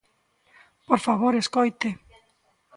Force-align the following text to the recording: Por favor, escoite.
Por 0.87 0.99
favor, 1.07 1.33
escoite. 1.35 1.89